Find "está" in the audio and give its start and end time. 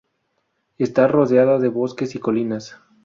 0.79-1.07